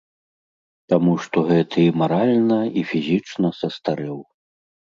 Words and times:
Таму 0.93 1.13
што 1.25 1.43
гэты 1.51 1.85
і 1.89 1.93
маральна, 2.03 2.57
і 2.81 2.85
фізічна 2.93 3.47
састарэў. 3.59 4.17